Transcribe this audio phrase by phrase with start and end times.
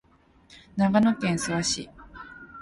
[0.77, 1.87] 長野県諏訪市